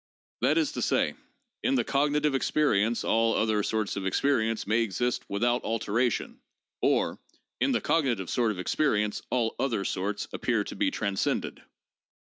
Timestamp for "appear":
10.33-10.63